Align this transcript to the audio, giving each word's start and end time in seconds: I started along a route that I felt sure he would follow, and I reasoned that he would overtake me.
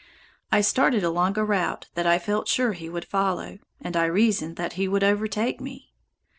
I 0.51 0.61
started 0.61 1.03
along 1.03 1.37
a 1.37 1.45
route 1.45 1.89
that 1.93 2.07
I 2.07 2.17
felt 2.17 2.47
sure 2.47 2.73
he 2.73 2.89
would 2.89 3.05
follow, 3.05 3.59
and 3.79 3.95
I 3.95 4.05
reasoned 4.05 4.55
that 4.55 4.73
he 4.73 4.87
would 4.87 5.03
overtake 5.03 5.61
me. 5.61 5.93